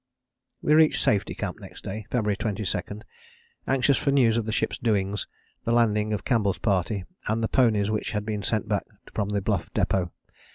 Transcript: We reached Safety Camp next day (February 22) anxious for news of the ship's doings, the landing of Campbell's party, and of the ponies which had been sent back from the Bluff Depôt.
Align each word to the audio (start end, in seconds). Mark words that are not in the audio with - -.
We 0.63 0.73
reached 0.73 1.03
Safety 1.03 1.35
Camp 1.35 1.59
next 1.59 1.83
day 1.83 2.07
(February 2.09 2.35
22) 2.35 3.01
anxious 3.67 3.97
for 3.99 4.09
news 4.09 4.35
of 4.35 4.45
the 4.47 4.51
ship's 4.51 4.79
doings, 4.79 5.27
the 5.63 5.71
landing 5.71 6.11
of 6.11 6.25
Campbell's 6.25 6.57
party, 6.57 7.03
and 7.27 7.37
of 7.37 7.41
the 7.43 7.47
ponies 7.55 7.91
which 7.91 8.09
had 8.13 8.25
been 8.25 8.41
sent 8.41 8.67
back 8.67 8.87
from 9.13 9.29
the 9.29 9.43
Bluff 9.43 9.71
Depôt. 9.75 10.09